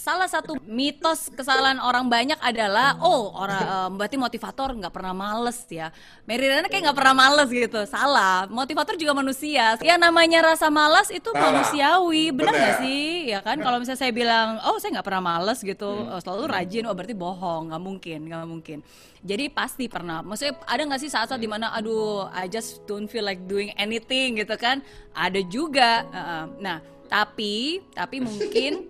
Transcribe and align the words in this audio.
salah 0.00 0.24
satu 0.24 0.56
mitos 0.64 1.28
kesalahan 1.36 1.76
orang 1.76 2.08
banyak 2.08 2.40
adalah 2.40 2.96
oh 3.04 3.36
orang 3.36 3.60
um, 3.68 3.90
berarti 4.00 4.16
motivator 4.16 4.72
nggak 4.72 4.88
pernah 4.96 5.12
males 5.12 5.60
ya. 5.68 5.92
Mary 6.24 6.48
Riana 6.48 6.72
kayak 6.72 6.88
nggak 6.88 6.98
pernah 6.98 7.12
males 7.12 7.48
gitu. 7.52 7.84
Salah. 7.84 8.48
Motivator 8.48 8.96
juga 8.96 9.12
manusia. 9.12 9.76
Ya 9.84 10.00
namanya 10.00 10.40
rasa 10.56 10.72
malas 10.72 11.12
itu 11.12 11.28
Salah. 11.28 11.52
manusiawi. 11.52 12.32
Benar 12.32 12.52
nggak 12.56 12.76
sih? 12.80 13.28
Ya 13.28 13.44
kan 13.44 13.60
kalau 13.60 13.76
misalnya 13.76 14.00
saya 14.00 14.12
bilang 14.16 14.56
oh 14.64 14.80
saya 14.80 14.96
nggak 14.96 15.06
pernah 15.06 15.22
males 15.36 15.60
gitu, 15.60 15.90
Hmm. 15.90 16.16
oh, 16.16 16.20
selalu 16.22 16.44
rajin, 16.48 16.88
oh 16.88 16.94
berarti 16.96 17.12
bohong. 17.12 17.68
nggak 17.68 17.82
mungkin, 17.82 18.18
nggak 18.24 18.48
mungkin. 18.48 18.78
Jadi 19.20 19.52
pasti 19.52 19.84
pernah. 19.84 20.24
Maksudnya 20.24 20.56
ada 20.64 20.80
nggak 20.80 21.00
sih 21.04 21.12
saat-saat 21.12 21.36
di 21.36 21.50
mana 21.50 21.76
aduh 21.76 22.24
I 22.32 22.48
just 22.48 22.88
don't 22.88 23.04
feel 23.04 23.26
like 23.26 23.44
doing 23.44 23.68
anything 23.76 24.40
gitu 24.40 24.56
kan? 24.56 24.80
Ada 25.12 25.44
juga. 25.44 26.08
Nah 26.56 26.80
tapi 27.10 27.82
tapi 27.90 28.22
mungkin 28.22 28.86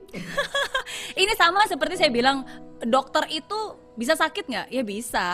ini 1.21 1.33
sama 1.41 1.65
seperti 1.65 1.97
saya 1.97 2.13
bilang 2.13 2.45
dokter 2.85 3.25
itu 3.33 3.81
bisa 3.97 4.17
sakit 4.17 4.45
nggak? 4.49 4.67
Ya 4.69 4.83
bisa. 4.85 5.29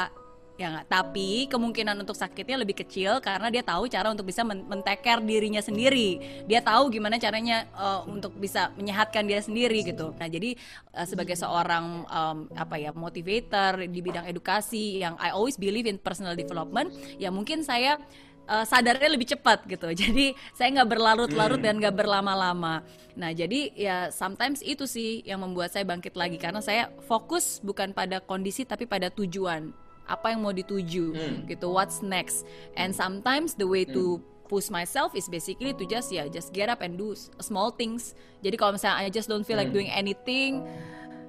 Ya 0.56 0.72
nggak? 0.72 0.88
Tapi 0.88 1.52
kemungkinan 1.52 2.00
untuk 2.00 2.16
sakitnya 2.16 2.56
lebih 2.56 2.80
kecil 2.80 3.20
karena 3.20 3.52
dia 3.52 3.60
tahu 3.60 3.92
cara 3.92 4.08
untuk 4.08 4.24
bisa 4.24 4.40
men 4.40 4.64
men-take-care 4.64 5.20
dirinya 5.20 5.60
sendiri. 5.60 6.16
Dia 6.48 6.64
tahu 6.64 6.88
gimana 6.88 7.20
caranya 7.20 7.68
uh, 7.76 8.08
untuk 8.08 8.32
bisa 8.40 8.72
menyehatkan 8.72 9.28
dia 9.28 9.44
sendiri 9.44 9.84
gitu. 9.84 10.16
Nah 10.16 10.30
jadi 10.30 10.56
uh, 10.96 11.04
sebagai 11.04 11.36
seorang 11.36 12.08
um, 12.08 12.48
apa 12.56 12.80
ya 12.80 12.94
motivator 12.96 13.84
di 13.84 14.00
bidang 14.00 14.24
edukasi 14.24 15.04
yang 15.04 15.20
I 15.20 15.36
always 15.36 15.60
believe 15.60 15.84
in 15.84 16.00
personal 16.00 16.32
development 16.32 16.88
ya 17.20 17.28
mungkin 17.28 17.60
saya 17.60 18.00
uh, 18.48 18.64
sadarnya 18.64 19.10
lebih 19.12 19.28
cepat 19.36 19.66
gitu. 19.66 19.90
Jadi 20.02 20.32
saya 20.56 20.72
nggak 20.80 20.88
berlarut-larut 20.90 21.60
dan 21.60 21.78
nggak 21.78 21.94
berlama-lama. 21.94 22.82
Nah 23.16 23.32
jadi 23.32 23.72
ya 23.72 23.96
sometimes 24.12 24.60
itu 24.60 24.84
sih 24.84 25.24
yang 25.24 25.40
membuat 25.40 25.72
saya 25.72 25.88
bangkit 25.88 26.12
lagi 26.20 26.36
karena 26.36 26.60
saya 26.60 26.92
fokus 27.08 27.64
bukan 27.64 27.96
pada 27.96 28.20
kondisi 28.20 28.68
tapi 28.68 28.84
pada 28.84 29.08
tujuan 29.08 29.72
apa 30.04 30.36
yang 30.36 30.44
mau 30.44 30.52
dituju 30.52 31.16
gitu. 31.48 31.66
What's 31.72 32.04
next? 32.04 32.44
And 32.76 32.92
sometimes 32.92 33.56
the 33.56 33.64
way 33.64 33.88
to 33.88 34.20
push 34.46 34.70
myself 34.70 35.16
is 35.18 35.26
basically 35.26 35.74
to 35.74 35.84
just 35.88 36.12
ya 36.14 36.28
just 36.30 36.54
get 36.54 36.70
up 36.70 36.84
and 36.84 37.00
do 37.00 37.16
small 37.42 37.72
things. 37.72 38.12
Jadi 38.44 38.60
kalau 38.60 38.76
misalnya 38.76 39.00
I 39.00 39.08
just 39.08 39.32
don't 39.32 39.48
feel 39.48 39.56
like 39.56 39.72
doing 39.72 39.88
anything 39.88 40.62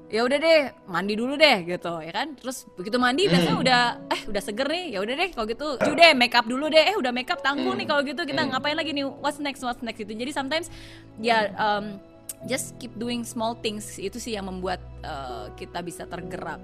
ya 0.08 0.24
udah 0.24 0.38
deh 0.40 0.60
mandi 0.88 1.14
dulu 1.20 1.36
deh 1.36 1.68
gitu 1.68 1.94
ya 2.00 2.12
kan? 2.16 2.36
Terus 2.40 2.64
begitu 2.80 2.96
mandi 2.96 3.28
biasanya 3.28 3.58
udah 3.60 3.82
eh 4.08 4.22
udah 4.32 4.42
seger 4.44 4.68
nih 4.72 4.86
ya 4.96 5.00
udah 5.04 5.16
deh 5.20 5.30
kalau 5.36 5.46
gitu 5.52 5.68
ju 5.84 5.92
deh 5.96 6.12
make 6.16 6.36
up 6.36 6.48
dulu 6.48 6.72
deh. 6.72 6.84
Eh 6.88 6.96
udah 6.96 7.12
make 7.12 7.28
up 7.28 7.44
tanggung 7.44 7.76
nih 7.76 7.88
kalau 7.88 8.02
gitu 8.08 8.24
kita 8.24 8.48
ngapain 8.48 8.80
lagi 8.80 8.96
nih 8.96 9.04
what's 9.04 9.40
next 9.44 9.60
what's 9.64 9.84
next 9.84 10.00
gitu. 10.00 10.16
Jadi 10.16 10.32
sometimes 10.32 10.72
ya 11.20 11.52
um, 11.60 12.00
just 12.46 12.78
keep 12.78 12.94
doing 12.96 13.26
small 13.26 13.58
things 13.60 13.98
itu 13.98 14.16
sih 14.22 14.38
yang 14.38 14.46
membuat 14.48 14.80
uh, 15.02 15.50
kita 15.58 15.82
bisa 15.82 16.06
tergerak 16.06 16.62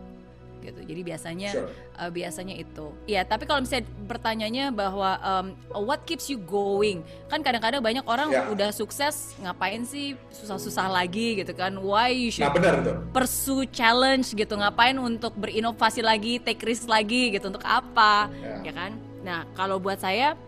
gitu. 0.64 0.80
Jadi 0.80 1.02
biasanya 1.03 1.52
Sure. 1.52 1.67
uh, 2.00 2.08
biasanya 2.08 2.56
itu. 2.56 2.95
Ya 3.03 3.22
tapi 3.22 3.44
kalau 3.44 3.59
misalnya 3.59 3.83
pertanyaannya 4.08 4.66
bahwa 4.72 5.09
um, 5.19 5.47
what 5.83 6.08
keeps 6.08 6.31
you 6.31 6.39
going? 6.39 7.03
Kan 7.28 7.44
kadang-kadang 7.44 7.83
banyak 7.83 8.06
orang 8.08 8.31
Ya. 8.31 8.47
udah 8.47 8.72
sukses 8.72 9.36
ngapain 9.38 9.84
sih 9.84 10.16
susah-susah 10.31 10.88
lagi 10.88 11.44
gitu 11.44 11.52
kan? 11.52 11.75
Why 11.75 12.16
you 12.16 12.31
should 12.31 12.47
Nah 12.47 12.56
benar 12.56 12.80
tuh. 12.80 12.95
pursue 13.11 13.67
challenge 13.67 14.31
gitu? 14.31 14.56
Ngapain 14.56 14.95
untuk 14.95 15.36
berinovasi 15.36 16.00
lagi 16.00 16.39
take 16.39 16.64
risk 16.64 16.88
lagi 16.88 17.36
gitu? 17.36 17.52
Untuk 17.52 17.67
apa? 17.67 18.31
Ya. 18.39 18.72
ya 18.72 18.73
kan? 18.73 18.91
Nah 19.22 19.44
kalau 19.53 19.78
buat 19.78 20.00
saya 20.00 20.39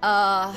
eh 0.00 0.50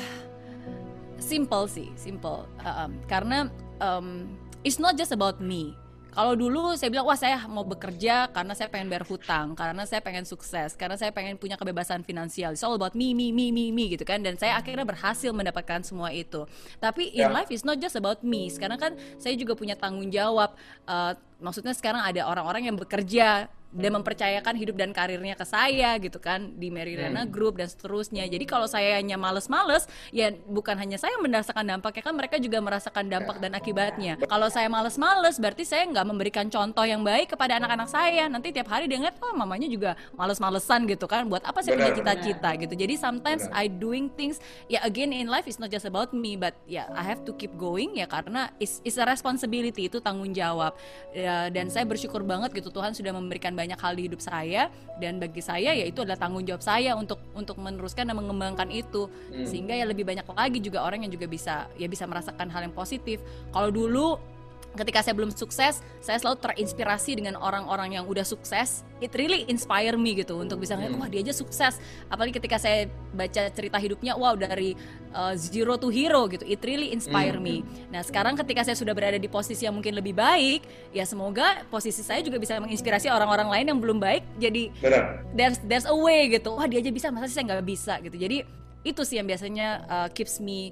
simple 1.19 1.67
sih 1.67 1.91
simple. 1.95 2.47
Uh, 2.63 2.87
um, 2.87 2.91
karena 3.05 3.47
um, 3.79 4.27
it's 4.63 4.79
not 4.79 4.95
just 4.95 5.11
about 5.11 5.39
me 5.39 5.75
kalau 6.09 6.33
dulu 6.33 6.73
saya 6.75 6.89
bilang 6.89 7.05
wah 7.05 7.17
saya 7.17 7.45
mau 7.45 7.61
bekerja 7.63 8.29
karena 8.33 8.53
saya 8.57 8.67
pengen 8.67 8.89
bayar 8.89 9.05
hutang 9.05 9.53
karena 9.53 9.83
saya 9.85 10.02
pengen 10.02 10.25
sukses 10.25 10.73
karena 10.73 10.97
saya 10.97 11.13
pengen 11.13 11.38
punya 11.38 11.55
kebebasan 11.55 12.01
finansial. 12.01 12.53
It's 12.53 12.66
all 12.66 12.75
about 12.75 12.97
me 12.97 13.13
me 13.13 13.29
me 13.29 13.53
me 13.53 13.69
me 13.69 13.94
gitu 13.94 14.03
kan. 14.03 14.22
Dan 14.25 14.35
saya 14.35 14.57
akhirnya 14.57 14.84
berhasil 14.84 15.29
mendapatkan 15.29 15.85
semua 15.85 16.09
itu. 16.09 16.45
Tapi 16.81 17.13
in 17.13 17.28
Ya. 17.28 17.31
life 17.31 17.51
is 17.53 17.61
not 17.61 17.78
just 17.78 17.95
about 17.95 18.22
me. 18.25 18.50
Sekarang 18.50 18.81
kan 18.81 18.91
saya 19.22 19.38
juga 19.38 19.53
punya 19.53 19.78
tanggung 19.78 20.09
jawab 20.09 20.51
Uh, 20.89 21.13
maksudnya 21.38 21.72
sekarang 21.78 22.01
ada 22.01 22.25
orang-orang 22.25 22.66
yang 22.66 22.78
bekerja 22.78 23.45
dan 23.69 23.94
mempercayakan 23.94 24.57
hidup 24.57 24.75
dan 24.81 24.90
karirnya 24.90 25.38
ke 25.38 25.46
saya 25.46 25.94
gitu 26.02 26.18
kan 26.18 26.57
di 26.57 26.74
Mary 26.74 26.97
Riana 26.97 27.30
Group 27.30 27.62
dan 27.62 27.69
seterusnya. 27.69 28.25
Jadi 28.25 28.46
kalau 28.50 28.66
saya 28.66 28.97
hanya 28.97 29.13
males-males 29.16 29.85
ya 30.09 30.34
bukan 30.50 30.74
hanya 30.81 30.97
saya 30.97 31.13
yang 31.13 31.24
merasakan 31.25 31.66
dampaknya 31.69 32.02
kan 32.02 32.13
mereka 32.18 32.35
juga 32.41 32.58
merasakan 32.59 33.06
dampak 33.08 33.38
dan 33.38 33.53
akibatnya. 33.53 34.18
Kalau 34.25 34.50
saya 34.50 34.66
males-males 34.68 35.38
berarti 35.38 35.63
saya 35.69 35.85
nggak 35.85 36.06
memberikan 36.06 36.46
contoh 36.50 36.81
yang 36.81 37.06
baik 37.06 37.38
kepada 37.38 37.62
anak-anak 37.62 37.90
saya. 37.90 38.25
Nanti 38.25 38.50
tiap 38.50 38.74
hari 38.74 38.90
dia 38.90 38.97
ngeliat 38.97 39.22
oh 39.22 39.38
mamanya 39.38 39.69
juga 39.69 39.94
males-malesan 40.18 40.90
gitu 40.90 41.06
kan. 41.06 41.29
Buat 41.29 41.46
apa 41.46 41.62
saya 41.62 41.78
punya 41.78 41.94
cita-cita 41.94 42.50
gitu. 42.58 42.74
Jadi 42.74 42.97
sometimes 42.97 43.46
I 43.53 43.69
Benar. 43.69 43.81
doing 43.85 44.06
things 44.18 44.41
ya 44.66 44.81
again 44.81 45.13
in 45.13 45.29
life 45.29 45.46
is 45.46 45.62
not 45.62 45.69
just 45.69 45.85
about 45.85 46.09
me 46.09 46.34
but 46.34 46.58
ya 46.66 46.90
I 46.97 47.06
have 47.06 47.22
to 47.29 47.38
keep 47.38 47.53
going 47.53 48.02
ya 48.02 48.09
karena 48.09 48.50
is 48.58 48.81
is 48.81 48.97
a 48.97 49.06
responsibility 49.06 49.85
itu 49.88 50.02
tanggung 50.02 50.34
jawab 50.34 50.74
Ya, 51.09 51.50
dan 51.50 51.74
saya 51.74 51.90
bersyukur 51.90 52.22
banget 52.22 52.53
gitu 52.53 52.69
Tuhan 52.69 52.94
sudah 52.94 53.09
memberikan 53.12 53.58
banyak 53.59 53.75
hal 53.75 53.94
di 54.00 54.08
hidup 54.08 54.24
saya 54.24 54.72
dan 55.03 55.20
bagi 55.20 55.44
saya 55.44 55.75
ya 55.75 55.84
itu 55.84 56.00
adalah 56.08 56.16
tanggung 56.16 56.47
jawab 56.47 56.64
saya 56.64 56.96
untuk 56.96 57.20
untuk 57.36 57.59
meneruskan 57.59 58.08
dan 58.08 58.16
mengembangkan 58.16 58.72
itu. 58.72 59.12
Sehingga 59.44 59.75
ya 59.75 59.84
lebih 59.84 60.08
banyak 60.08 60.24
lagi 60.24 60.59
juga 60.64 60.88
orang 60.88 61.03
yang 61.03 61.12
juga 61.12 61.28
bisa 61.28 61.68
ya 61.75 61.92
bisa 61.92 62.08
merasakan 62.08 62.47
hal 62.47 62.72
yang 62.72 62.75
positif. 62.75 63.20
Kalau 63.52 63.68
dulu 63.68 64.38
ketika 64.78 65.02
saya 65.02 65.18
belum 65.18 65.34
sukses, 65.34 65.81
saya 66.00 66.18
selalu 66.22 66.38
terinspirasi 66.46 67.18
dengan 67.18 67.40
orang-orang 67.41 67.97
yang 67.97 68.06
udah 68.06 68.22
sukses. 68.22 68.85
It 69.00 69.16
really 69.16 69.47
inspire 69.47 69.96
me 69.96 70.13
gitu 70.13 70.38
untuk 70.44 70.62
bisa 70.62 70.75
ngeliat, 70.75 70.94
wah 71.00 71.09
dia 71.09 71.24
aja 71.25 71.34
sukses. 71.34 71.80
Apalagi 72.12 72.38
ketika 72.38 72.59
saya 72.62 72.91
baca 73.16 73.50
cerita 73.50 73.78
hidupnya, 73.81 74.13
wow 74.13 74.35
dari 74.38 74.78
uh, 75.16 75.34
zero 75.34 75.79
to 75.79 75.90
hero 75.90 76.29
gitu. 76.29 76.46
It 76.46 76.62
really 76.62 76.94
inspire 76.94 77.41
me. 77.41 77.66
Nah 77.90 78.06
sekarang 78.06 78.38
ketika 78.38 78.68
saya 78.68 78.78
sudah 78.78 78.94
berada 78.94 79.18
di 79.18 79.29
posisi 79.31 79.66
yang 79.66 79.74
mungkin 79.74 79.97
lebih 79.97 80.13
baik, 80.13 80.68
ya 80.94 81.08
semoga 81.08 81.66
posisi 81.72 82.06
saya 82.06 82.22
juga 82.22 82.38
bisa 82.38 82.59
menginspirasi 82.62 83.09
orang-orang 83.09 83.50
lain 83.50 83.66
yang 83.75 83.79
belum 83.79 83.97
baik. 83.97 84.24
Jadi 84.38 84.69
Benar. 84.84 85.25
there's 85.34 85.58
there's 85.66 85.88
a 85.90 85.96
way 85.96 86.29
gitu. 86.29 86.53
Wah 86.53 86.68
dia 86.69 86.84
aja 86.84 86.91
bisa, 86.94 87.08
masa 87.09 87.31
sih 87.31 87.40
saya 87.40 87.56
nggak 87.56 87.66
bisa 87.66 87.97
gitu. 88.03 88.16
Jadi 88.19 88.46
itu 88.84 89.02
sih 89.03 89.19
yang 89.19 89.28
biasanya 89.28 89.68
uh, 89.88 90.08
keeps 90.12 90.40
me 90.40 90.72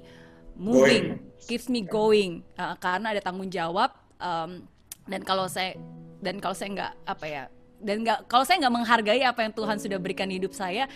moving, 0.58 1.22
keeps 1.46 1.70
me 1.70 1.86
going 1.86 2.42
Uh, 2.58 2.74
karena 2.82 3.14
ada 3.14 3.22
tanggung 3.22 3.48
jawab. 3.48 3.94
um, 4.18 4.66
dan 5.08 5.24
kalau 5.24 5.48
saya 5.48 5.78
dan 6.20 6.36
kalau 6.42 6.52
saya 6.52 6.68
nggak 6.74 6.92
apa 7.06 7.24
ya 7.24 7.44
dan 7.78 8.02
nggak 8.02 8.26
kalau 8.26 8.42
saya 8.42 8.58
nggak 8.62 8.74
menghargai 8.74 9.22
apa 9.22 9.40
yang 9.46 9.54
Tuhan 9.54 9.76
sudah 9.78 9.98
berikan 10.02 10.26
di 10.26 10.42
hidup 10.42 10.50
saya 10.50 10.90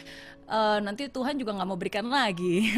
uh, 0.53 0.78
nanti 0.82 1.09
Tuhan 1.09 1.34
juga 1.41 1.56
nggak 1.56 1.69
mau 1.69 1.78
berikan 1.78 2.06
lagi. 2.06 2.70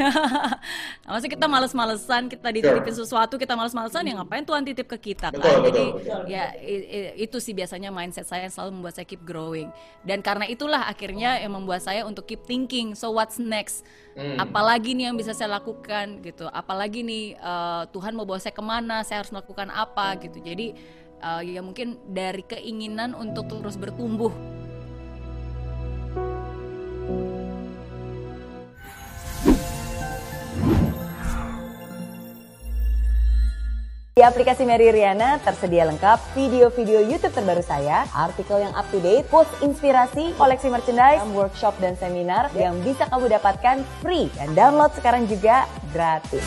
Maksudnya 1.09 1.33
kita 1.35 1.47
males-malesan 1.51 2.31
kita 2.31 2.49
dititipin 2.55 2.95
sesuatu 2.95 3.35
kita 3.37 3.59
males-malesan 3.59 4.07
ya 4.07 4.15
ngapain 4.21 4.45
Tuhan 4.47 4.63
titip 4.65 4.87
ke 4.89 5.13
kita 5.13 5.35
kan? 5.35 5.41
Betul, 5.41 5.59
jadi 5.69 5.85
betul. 5.93 6.21
ya 6.31 6.45
i- 6.61 6.87
i- 6.89 7.15
itu 7.27 7.37
sih 7.43 7.53
biasanya 7.53 7.91
mindset 7.91 8.29
saya 8.29 8.47
yang 8.47 8.55
selalu 8.55 8.71
membuat 8.81 8.95
saya 8.97 9.07
keep 9.09 9.23
growing. 9.27 9.69
Dan 10.07 10.23
karena 10.23 10.47
itulah 10.49 10.87
akhirnya 10.87 11.41
yang 11.43 11.53
membuat 11.53 11.83
saya 11.85 12.07
untuk 12.07 12.25
keep 12.29 12.45
thinking 12.47 12.95
so 12.95 13.13
what's 13.13 13.37
next? 13.41 13.83
Apalagi 14.39 14.95
nih 14.95 15.11
yang 15.11 15.19
bisa 15.19 15.35
saya 15.35 15.59
lakukan 15.59 16.23
gitu. 16.23 16.47
Apalagi 16.47 17.03
nih 17.03 17.35
eh, 17.35 17.83
Tuhan 17.91 18.15
mau 18.15 18.23
bawa 18.23 18.39
saya 18.39 18.55
ke 18.55 18.63
mana 18.63 19.03
saya 19.03 19.27
harus 19.27 19.35
melakukan 19.35 19.69
apa 19.75 20.15
gitu. 20.23 20.39
Jadi 20.39 20.71
eh, 21.25 21.57
ya 21.57 21.61
mungkin 21.65 21.97
dari 22.05 22.45
keinginan 22.45 23.17
untuk 23.17 23.49
terus 23.49 23.81
bertumbuh 23.81 24.55
Di 34.15 34.23
aplikasi 34.23 34.63
Mary 34.63 34.95
Riana 34.95 35.43
tersedia 35.43 35.91
lengkap 35.91 36.39
video-video 36.39 37.03
YouTube 37.03 37.35
terbaru 37.35 37.67
saya, 37.67 38.07
artikel 38.15 38.63
yang 38.63 38.71
up 38.79 38.87
to 38.95 39.03
date, 39.03 39.27
post 39.27 39.51
inspirasi, 39.59 40.31
koleksi 40.39 40.71
merchandise, 40.71 41.19
workshop 41.35 41.75
dan 41.83 41.99
seminar 41.99 42.47
yang 42.55 42.79
bisa 42.87 43.11
kamu 43.11 43.27
dapatkan 43.35 43.83
free 44.07 44.31
dan 44.39 44.55
download 44.55 44.95
sekarang 44.95 45.27
juga 45.27 45.67
gratis. 45.91 46.47